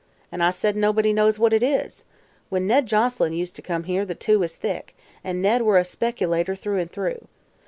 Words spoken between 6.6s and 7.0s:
an'